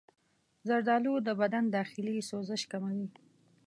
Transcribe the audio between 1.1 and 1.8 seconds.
د بدن